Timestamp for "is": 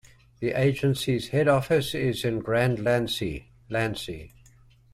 1.93-2.25